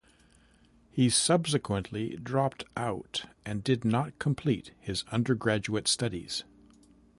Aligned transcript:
He 0.91 1.11
subsequently 1.11 2.17
dropped 2.17 2.63
out 2.75 3.25
and 3.45 3.63
did 3.63 3.85
not 3.85 4.17
complete 4.17 4.71
his 4.81 5.03
undergraduate 5.11 5.87
studies. 5.87 6.43